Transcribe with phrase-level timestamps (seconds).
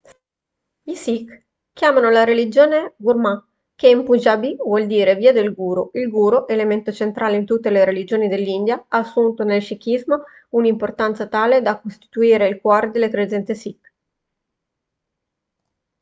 [0.87, 1.33] i sikh
[1.73, 3.43] chiamano la loro religione gurmat
[3.75, 7.85] che in punjabi vuol dire via del guru il guru elemento centrale in tutte le
[7.85, 13.91] religioni dell'india ha assunto nel sikhismo un'importanza tale da costituire il cuore delle credenze sikh